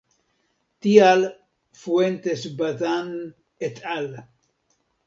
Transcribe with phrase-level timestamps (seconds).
[0.85, 1.21] Tial
[1.83, 3.15] Fuentes-Bazan
[3.69, 4.15] et al.